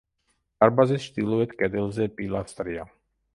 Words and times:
დარბაზის 0.63 1.05
ჩრდილოეთ 1.09 1.53
კედელზე 1.61 2.09
პილასტრია. 2.17 2.89